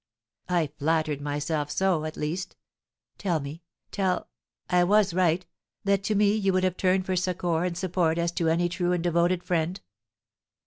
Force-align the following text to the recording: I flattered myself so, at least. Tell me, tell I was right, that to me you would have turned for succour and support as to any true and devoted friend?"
I 0.49 0.65
flattered 0.65 1.21
myself 1.21 1.69
so, 1.69 2.05
at 2.05 2.17
least. 2.17 2.55
Tell 3.19 3.39
me, 3.39 3.61
tell 3.91 4.29
I 4.67 4.83
was 4.83 5.13
right, 5.13 5.45
that 5.83 6.03
to 6.05 6.15
me 6.15 6.33
you 6.35 6.53
would 6.53 6.63
have 6.63 6.75
turned 6.75 7.05
for 7.05 7.15
succour 7.15 7.65
and 7.65 7.77
support 7.77 8.17
as 8.17 8.31
to 8.31 8.47
any 8.49 8.67
true 8.67 8.93
and 8.93 9.03
devoted 9.03 9.43
friend?" 9.43 9.79